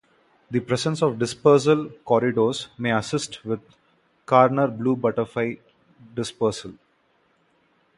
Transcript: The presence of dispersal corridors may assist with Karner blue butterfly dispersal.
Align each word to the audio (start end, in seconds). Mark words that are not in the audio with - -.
The 0.49 0.59
presence 0.61 1.03
of 1.03 1.19
dispersal 1.19 1.89
corridors 2.05 2.69
may 2.75 2.91
assist 2.91 3.45
with 3.45 3.59
Karner 4.25 4.67
blue 4.67 4.95
butterfly 4.95 5.53
dispersal. 6.15 6.73